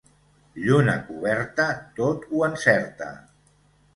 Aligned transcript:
Lluna 0.61 0.95
coberta 1.09 1.67
tot 1.99 2.25
ho 2.31 2.43
encerta. 2.47 3.13